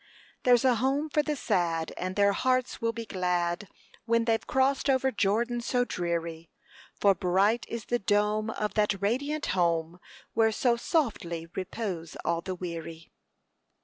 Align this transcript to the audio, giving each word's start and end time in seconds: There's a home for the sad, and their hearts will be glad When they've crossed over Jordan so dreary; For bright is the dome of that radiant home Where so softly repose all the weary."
There's 0.41 0.65
a 0.65 0.77
home 0.81 1.11
for 1.11 1.21
the 1.21 1.35
sad, 1.35 1.93
and 1.95 2.15
their 2.15 2.33
hearts 2.33 2.81
will 2.81 2.91
be 2.91 3.05
glad 3.05 3.67
When 4.05 4.25
they've 4.25 4.47
crossed 4.47 4.89
over 4.89 5.11
Jordan 5.11 5.61
so 5.61 5.85
dreary; 5.85 6.49
For 6.99 7.13
bright 7.13 7.67
is 7.69 7.85
the 7.85 7.99
dome 7.99 8.49
of 8.49 8.73
that 8.73 8.99
radiant 8.99 9.45
home 9.53 9.99
Where 10.33 10.51
so 10.51 10.75
softly 10.75 11.49
repose 11.53 12.17
all 12.25 12.41
the 12.41 12.55
weary." 12.55 13.11